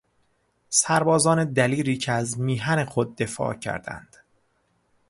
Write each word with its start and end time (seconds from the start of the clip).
سربازان 0.69 1.45
دلیری 1.53 1.97
که 1.97 2.11
از 2.11 2.39
میهن 2.39 2.85
خود 2.85 3.15
دفاع 3.15 3.53
کردند 3.53 4.17